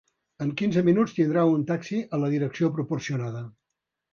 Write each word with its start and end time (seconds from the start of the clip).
En 0.45 0.53
quinze 0.61 0.81
minuts 0.87 1.13
tindrà 1.17 1.43
un 1.57 1.67
taxi 1.73 2.01
a 2.19 2.23
la 2.25 2.33
direcció 2.33 2.73
proporcionada. 2.79 3.45